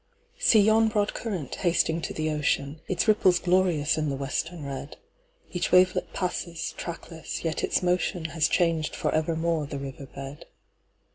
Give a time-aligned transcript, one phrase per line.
[0.39, 5.71] See you broad current, hasting to the ocean, Its ripples glorious in the western red:Each
[5.71, 10.47] wavelet passes, trackless; yet its motionHas changed for evermore the river bed.